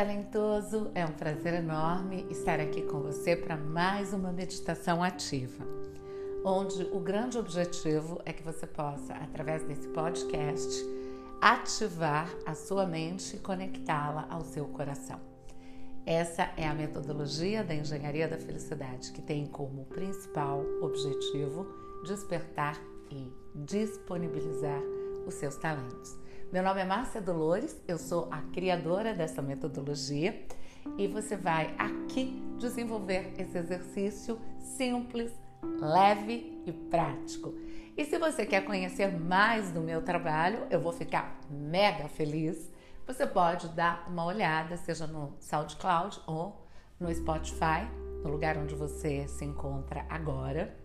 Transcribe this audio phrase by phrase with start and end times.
[0.00, 0.90] talentoso!
[0.94, 5.62] É um prazer enorme estar aqui com você para mais uma meditação ativa,
[6.42, 10.82] onde o grande objetivo é que você possa, através desse podcast,
[11.38, 15.20] ativar a sua mente e conectá-la ao seu coração.
[16.06, 21.66] Essa é a metodologia da engenharia da felicidade, que tem como principal objetivo
[22.06, 24.80] despertar e disponibilizar
[25.26, 26.18] os seus talentos.
[26.52, 30.44] Meu nome é Márcia Dolores, eu sou a criadora dessa metodologia
[30.98, 35.30] e você vai aqui desenvolver esse exercício simples,
[35.78, 37.54] leve e prático.
[37.96, 42.68] E se você quer conhecer mais do meu trabalho, eu vou ficar mega feliz.
[43.06, 46.66] Você pode dar uma olhada, seja no SoundCloud ou
[46.98, 47.86] no Spotify,
[48.24, 50.76] no lugar onde você se encontra agora,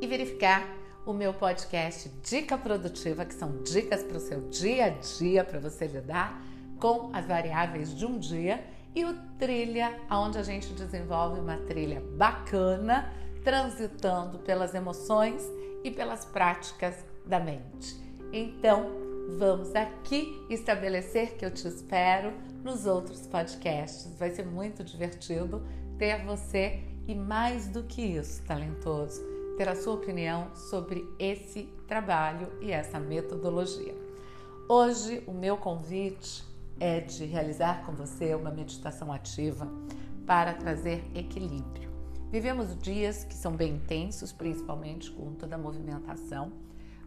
[0.00, 0.66] e verificar
[1.04, 5.58] o meu podcast Dica Produtiva, que são dicas para o seu dia a dia, para
[5.58, 6.40] você lidar
[6.78, 8.64] com as variáveis de um dia,
[8.94, 15.42] e o Trilha, onde a gente desenvolve uma trilha bacana, transitando pelas emoções
[15.82, 16.94] e pelas práticas
[17.26, 17.96] da mente.
[18.32, 18.90] Então,
[19.38, 24.16] vamos aqui estabelecer que eu te espero nos outros podcasts.
[24.18, 25.66] Vai ser muito divertido
[25.98, 29.31] ter você e mais do que isso, talentoso
[29.62, 33.94] ter a sua opinião sobre esse trabalho e essa metodologia.
[34.68, 36.42] Hoje, o meu convite
[36.80, 39.68] é de realizar com você uma meditação ativa
[40.26, 41.92] para trazer equilíbrio.
[42.28, 46.50] Vivemos dias que são bem intensos, principalmente com toda a movimentação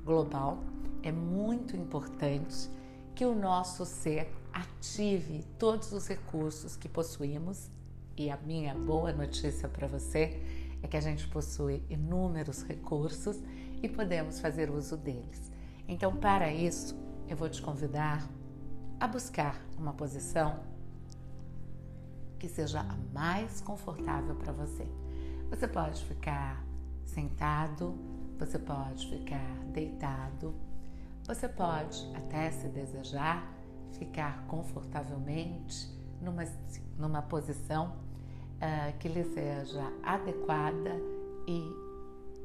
[0.06, 0.64] global.
[1.03, 2.69] É muito importante
[3.14, 7.69] que o nosso ser ative todos os recursos que possuímos.
[8.16, 10.42] E a minha boa notícia para você
[10.86, 13.41] é que a gente possui inúmeros recursos
[13.81, 15.51] e podemos fazer uso deles.
[15.88, 16.96] Então, para isso,
[17.28, 18.28] eu vou te convidar
[19.00, 20.59] a buscar uma posição
[22.38, 24.88] que seja a mais confortável para você.
[25.50, 26.63] Você pode ficar
[27.03, 27.97] sentado,
[28.38, 30.53] você pode ficar deitado,
[31.23, 33.52] você pode, até se desejar,
[33.94, 35.90] ficar confortavelmente
[36.22, 36.44] numa,
[36.97, 38.04] numa posição
[38.55, 40.91] uh, que lhe seja adequada
[41.47, 41.71] e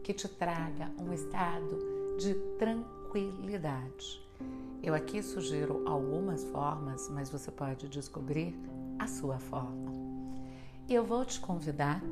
[0.03, 1.79] que te traga um estado
[2.19, 4.21] de tranquilidade.
[4.83, 8.59] Eu aqui sugiro algumas formas, mas você pode descobrir
[8.99, 9.93] a sua forma.
[10.89, 12.03] E eu vou te convidar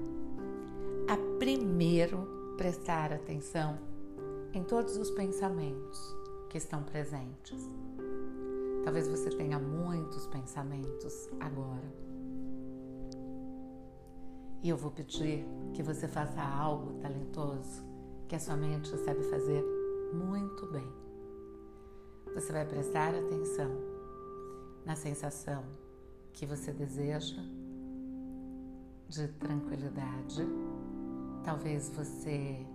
[1.08, 3.78] a primeiro prestar atenção
[4.52, 6.14] em todos os pensamentos
[6.50, 7.70] que estão presentes.
[8.84, 12.07] Talvez você tenha muitos pensamentos agora
[14.62, 17.82] e eu vou pedir que você faça algo talentoso
[18.28, 19.64] que a sua mente sabe fazer
[20.12, 20.86] muito bem.
[22.34, 23.70] Você vai prestar atenção
[24.84, 25.64] na sensação
[26.32, 27.42] que você deseja
[29.08, 30.46] de tranquilidade.
[31.42, 32.66] Talvez você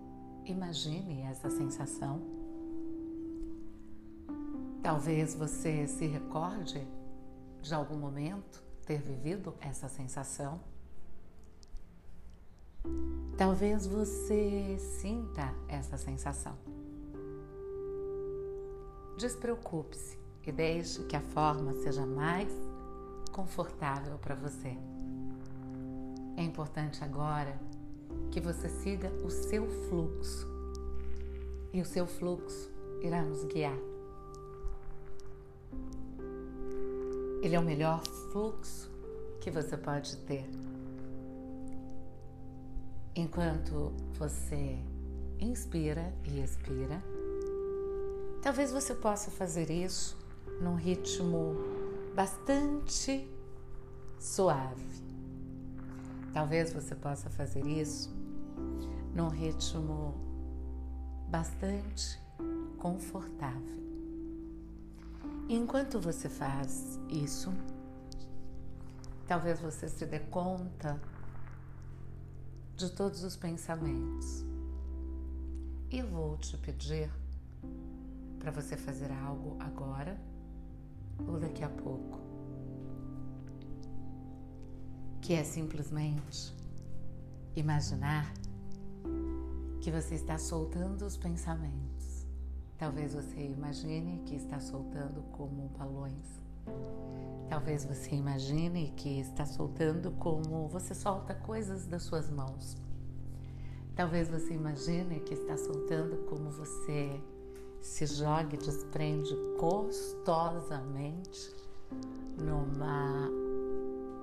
[0.46, 2.22] imagine essa sensação.
[4.82, 6.86] Talvez você se recorde
[7.62, 10.60] de algum momento ter vivido essa sensação.
[13.38, 16.56] Talvez você sinta essa sensação.
[19.18, 22.52] Despreocupe-se e deixe que a forma seja mais
[23.32, 24.78] confortável para você.
[26.38, 27.60] É importante agora
[28.32, 30.48] que você siga o seu fluxo
[31.72, 32.72] e o seu fluxo
[33.02, 33.78] irá nos guiar.
[37.42, 38.02] Ele é o melhor
[38.32, 38.90] fluxo
[39.42, 40.48] que você pode ter.
[43.16, 44.80] Enquanto você
[45.40, 47.00] inspira e expira,
[48.42, 50.18] talvez você possa fazer isso
[50.60, 51.56] num ritmo
[52.16, 53.30] bastante
[54.20, 55.04] suave.
[56.34, 58.10] Talvez você possa fazer isso
[59.14, 60.16] num ritmo
[61.30, 62.20] bastante
[62.80, 63.84] confortável.
[65.48, 67.54] enquanto você faz isso,
[69.28, 71.00] talvez você se dê conta
[72.76, 74.44] de todos os pensamentos.
[75.90, 77.10] E vou te pedir
[78.40, 80.20] para você fazer algo agora
[81.28, 82.20] ou daqui a pouco,
[85.22, 86.54] que é simplesmente
[87.56, 88.34] imaginar
[89.80, 92.26] que você está soltando os pensamentos.
[92.78, 96.43] Talvez você imagine que está soltando como balões
[97.50, 102.76] Talvez você imagine que está soltando como você solta coisas das suas mãos.
[103.96, 107.22] Talvez você imagine que está soltando como você
[107.80, 111.54] se joga e desprende gostosamente
[112.42, 113.30] numa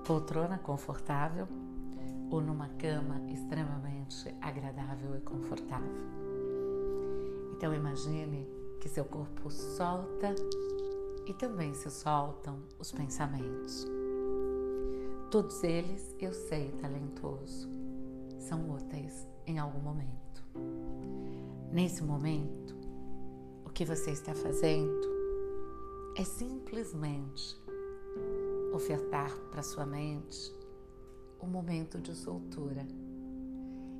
[0.05, 1.47] poltrona confortável
[2.29, 6.01] ou numa cama extremamente agradável e confortável.
[7.53, 8.47] Então imagine
[8.79, 10.33] que seu corpo solta
[11.31, 13.87] e também se soltam os pensamentos.
[15.31, 17.69] Todos eles, eu sei, talentoso,
[18.37, 20.43] são úteis em algum momento.
[21.71, 22.75] Nesse momento,
[23.63, 25.07] o que você está fazendo
[26.17, 27.57] é simplesmente
[28.73, 30.53] ofertar para sua mente
[31.41, 32.85] um momento de soltura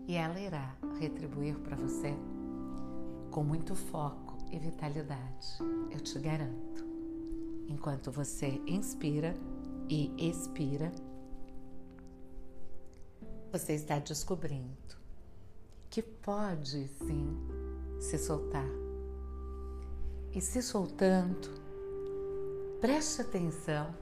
[0.06, 2.14] e ela irá retribuir para você
[3.30, 5.48] com muito foco e vitalidade,
[5.90, 6.91] eu te garanto.
[7.72, 9.34] Enquanto você inspira
[9.90, 10.92] e expira,
[13.50, 14.98] você está descobrindo
[15.90, 17.38] que pode sim
[17.98, 18.68] se soltar.
[20.34, 21.50] E se soltando,
[22.82, 23.96] preste atenção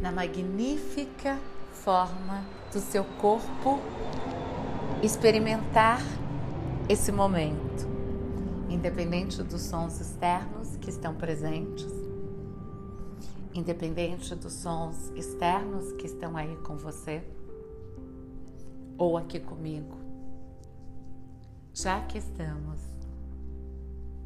[0.00, 1.38] na magnífica
[1.72, 2.42] forma
[2.72, 3.78] do seu corpo
[5.02, 6.00] experimentar
[6.88, 7.86] esse momento,
[8.70, 11.92] independente dos sons externos que estão presentes,
[13.52, 17.22] independente dos sons externos que estão aí com você
[18.96, 19.98] ou aqui comigo.
[21.74, 22.78] Já que estamos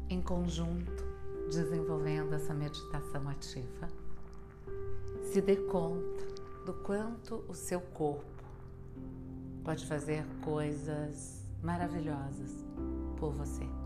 [0.09, 1.03] em conjunto
[1.49, 3.89] desenvolvendo essa meditação ativa,
[5.23, 6.25] se dê conta
[6.65, 8.23] do quanto o seu corpo
[9.63, 12.63] pode fazer coisas maravilhosas
[13.17, 13.84] por você.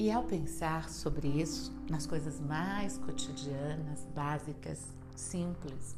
[0.00, 4.86] E ao pensar sobre isso, nas coisas mais cotidianas, básicas,
[5.16, 5.96] simples,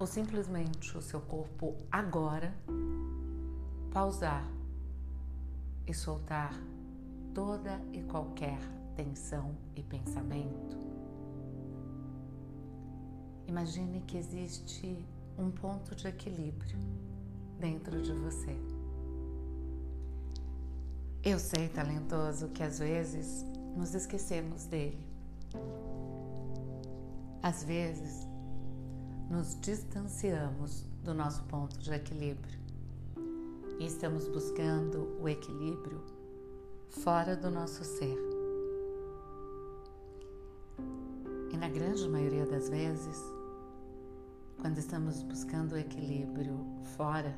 [0.00, 2.52] ou simplesmente o seu corpo agora
[3.92, 4.44] pausar
[5.86, 6.52] e soltar
[7.32, 8.58] toda e qualquer
[8.96, 10.76] tensão e pensamento.
[13.46, 14.98] Imagine que existe
[15.38, 16.78] um ponto de equilíbrio
[17.60, 18.71] dentro de você.
[21.24, 23.44] Eu sei, talentoso, que às vezes
[23.76, 24.98] nos esquecemos dele.
[27.42, 28.26] Às vezes
[29.30, 32.58] nos distanciamos do nosso ponto de equilíbrio
[33.78, 36.02] e estamos buscando o equilíbrio
[36.90, 38.32] fora do nosso ser.
[41.62, 43.22] na grande maioria das vezes,
[44.60, 46.58] quando estamos buscando o equilíbrio
[46.96, 47.32] fora,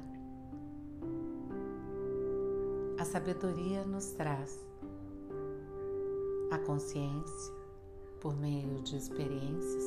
[2.98, 4.64] a sabedoria nos traz
[6.50, 7.52] a consciência
[8.20, 9.84] por meio de experiências,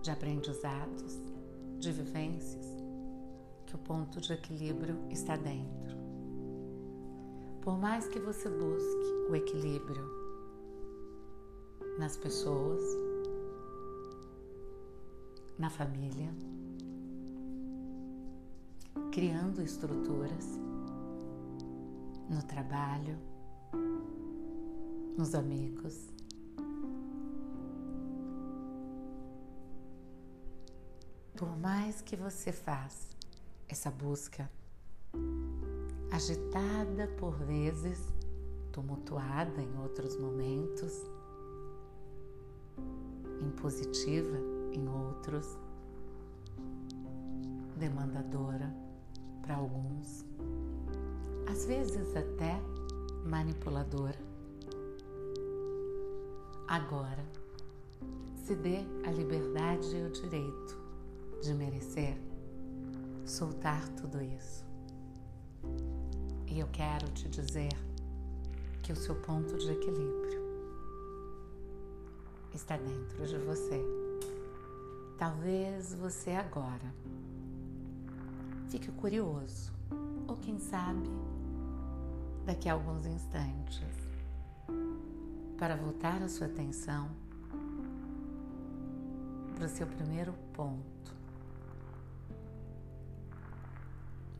[0.00, 1.18] de aprendizados,
[1.78, 2.66] de vivências,
[3.66, 5.96] que o ponto de equilíbrio está dentro.
[7.60, 10.08] Por mais que você busque o equilíbrio
[11.98, 12.82] nas pessoas,
[15.58, 16.32] na família,
[19.12, 20.58] criando estruturas
[22.28, 23.18] no trabalho,
[25.16, 26.08] nos amigos.
[31.36, 33.08] Por mais que você faça
[33.68, 34.50] essa busca
[36.10, 38.00] agitada por vezes,
[38.72, 40.92] tumultuada em outros momentos,
[43.40, 44.38] impositiva
[44.72, 45.58] em outros,
[47.76, 48.74] demandadora
[49.42, 50.24] para alguns,
[51.46, 52.60] às vezes até
[53.24, 54.18] manipuladora.
[56.68, 57.24] Agora,
[58.34, 60.78] se dê a liberdade e o direito
[61.42, 62.16] de merecer
[63.24, 64.64] soltar tudo isso.
[66.46, 67.72] E eu quero te dizer
[68.82, 70.40] que o seu ponto de equilíbrio
[72.54, 73.80] está dentro de você.
[75.18, 76.94] Talvez você agora
[78.68, 79.72] fique curioso,
[80.26, 81.08] ou quem sabe,
[82.46, 83.82] daqui a alguns instantes,
[85.58, 87.10] para voltar a sua atenção
[89.56, 91.14] para o seu primeiro ponto,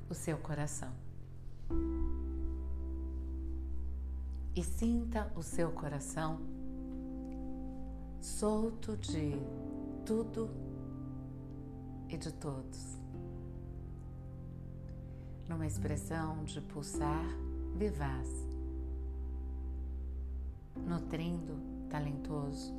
[0.08, 0.92] o seu coração.
[4.54, 6.38] E sinta o seu coração
[8.20, 9.32] solto de
[10.06, 10.48] tudo
[12.08, 12.98] e de todos.
[15.48, 17.45] Numa expressão de pulsar
[17.76, 18.28] vivaz,
[20.76, 21.54] nutrindo
[21.90, 22.74] talentoso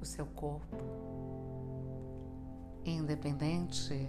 [0.00, 0.76] o seu corpo,
[2.84, 4.08] independente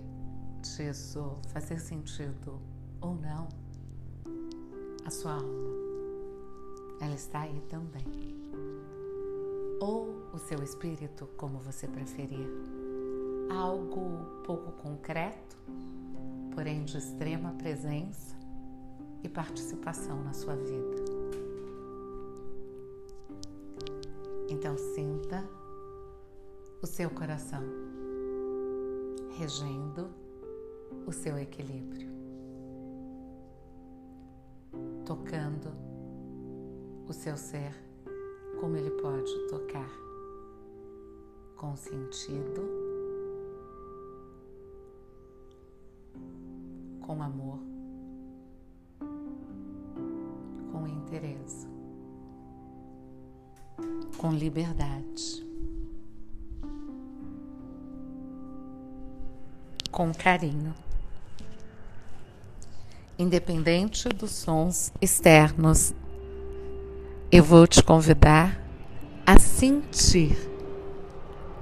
[0.62, 2.60] disso fazer sentido
[3.02, 3.48] ou não,
[5.06, 5.74] a sua alma
[7.02, 8.06] ela está aí também.
[9.82, 12.48] Ou o seu espírito, como você preferir.
[13.50, 15.58] Algo pouco concreto,
[16.56, 18.43] porém de extrema presença
[19.24, 21.04] e participação na sua vida.
[24.50, 25.44] Então sinta
[26.82, 27.64] o seu coração
[29.38, 30.10] regendo
[31.08, 32.10] o seu equilíbrio,
[35.06, 35.70] tocando
[37.08, 37.74] o seu ser
[38.60, 39.90] como ele pode tocar
[41.58, 42.62] com sentido,
[47.02, 47.73] com amor,
[51.14, 51.68] interesse,
[54.18, 55.46] com liberdade,
[59.92, 60.74] com carinho.
[63.18, 65.94] Independente dos sons externos
[67.32, 68.60] eu vou te convidar
[69.26, 70.36] a sentir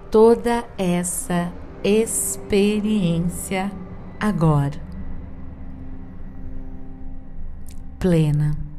[0.10, 1.52] toda essa
[1.84, 3.70] experiência
[4.18, 4.82] agora.
[8.00, 8.71] Plena,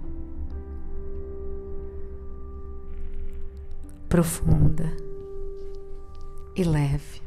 [4.12, 4.95] profunda
[6.54, 7.23] e leve.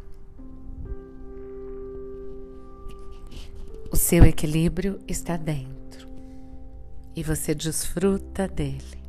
[3.92, 6.08] O seu equilíbrio está dentro
[7.16, 9.02] e você desfruta dele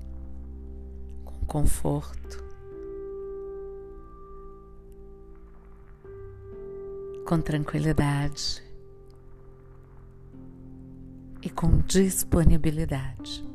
[1.47, 2.43] conforto,
[7.29, 8.63] com tranquilidade
[11.43, 13.46] e com disponibilidade.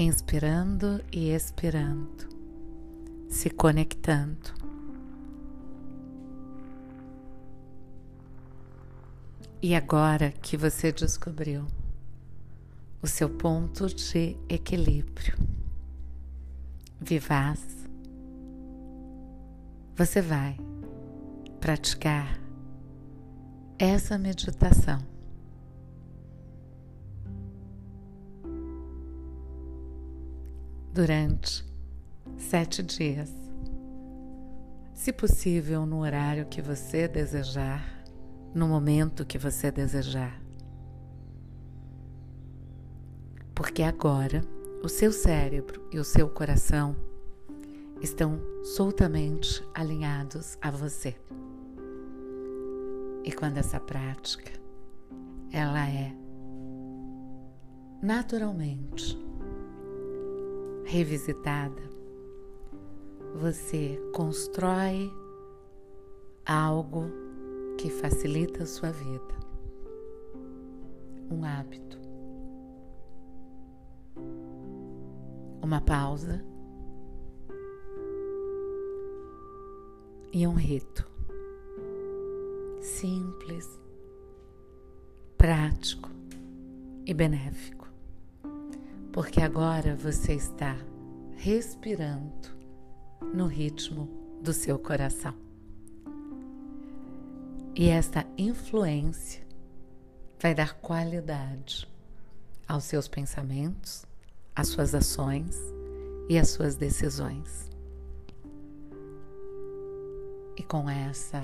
[0.00, 2.28] Inspirando e expirando,
[3.28, 4.54] se conectando.
[9.60, 11.66] E agora que você descobriu
[13.02, 15.36] o seu ponto de equilíbrio.
[17.00, 17.60] Vivaz,
[19.96, 20.56] você vai
[21.58, 22.38] praticar
[23.76, 25.17] essa meditação.
[30.98, 31.64] Durante
[32.36, 33.32] sete dias,
[34.92, 37.88] se possível, no horário que você desejar,
[38.52, 40.42] no momento que você desejar.
[43.54, 44.42] porque agora
[44.82, 46.96] o seu cérebro e o seu coração
[48.02, 51.16] estão soltamente alinhados a você.
[53.22, 54.50] E quando essa prática
[55.52, 56.12] ela é
[58.02, 59.27] naturalmente
[60.88, 61.82] revisitada,
[63.34, 65.12] você constrói
[66.46, 67.04] algo
[67.76, 69.34] que facilita a sua vida.
[71.30, 71.98] Um hábito.
[75.62, 76.42] Uma pausa.
[80.32, 81.06] E um rito.
[82.80, 83.68] Simples,
[85.36, 86.08] prático
[87.04, 87.77] e benéfico,
[89.18, 90.76] porque agora você está
[91.38, 92.56] respirando
[93.34, 94.08] no ritmo
[94.40, 95.34] do seu coração.
[97.74, 99.44] E esta influência
[100.40, 101.88] vai dar qualidade
[102.68, 104.06] aos seus pensamentos,
[104.54, 105.58] as suas ações
[106.28, 107.68] e as suas decisões.
[110.56, 111.42] E com essa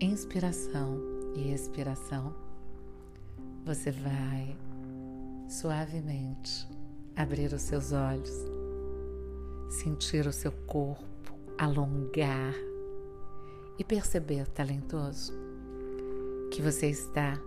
[0.00, 0.98] inspiração
[1.36, 2.34] e expiração,
[3.64, 4.56] você vai
[5.50, 6.68] suavemente
[7.16, 8.32] abrir os seus olhos,
[9.68, 11.10] sentir o seu corpo
[11.58, 12.54] alongar
[13.78, 15.32] e perceber, talentoso,
[16.50, 17.38] que você está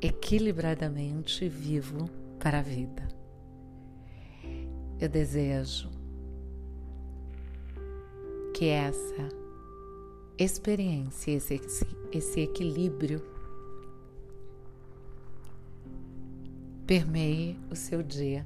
[0.00, 3.06] equilibradamente vivo para a vida.
[4.98, 5.90] Eu desejo
[8.54, 9.28] que essa
[10.38, 11.60] experiência, esse,
[12.12, 13.22] esse equilíbrio,
[16.90, 18.44] permeie o seu dia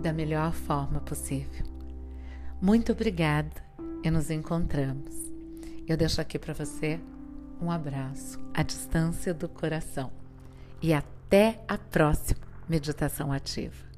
[0.00, 1.66] da melhor forma possível.
[2.62, 3.62] Muito obrigada
[4.02, 5.30] e nos encontramos.
[5.86, 6.98] Eu deixo aqui para você
[7.60, 10.10] um abraço à distância do coração
[10.80, 13.89] e até a próxima meditação ativa.